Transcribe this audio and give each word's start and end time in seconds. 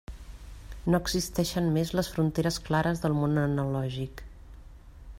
No 0.93 0.99
existeixen 1.05 1.69
més 1.77 1.93
les 1.99 2.11
fronteres 2.15 2.57
clares 2.71 3.05
del 3.05 3.19
món 3.21 3.41
analògic. 3.45 4.29